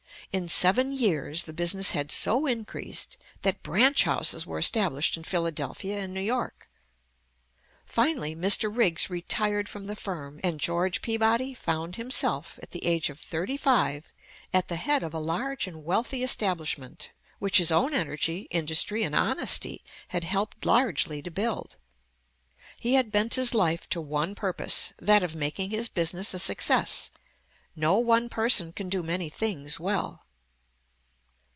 [0.33, 5.99] In seven years the business had so increased, that branch houses were established in Philadelphia
[5.99, 6.69] and New York.
[7.85, 8.73] Finally Mr.
[8.73, 13.57] Riggs retired from the firm; and George Peabody found himself, at the age of thirty
[13.57, 14.09] five,
[14.53, 19.13] at the head of a large and wealthy establishment, which his own energy, industry, and
[19.13, 21.75] honesty had helped largely to build.
[22.79, 27.11] He had bent his life to one purpose, that of making his business a success.
[27.73, 30.23] No one person can do many things well.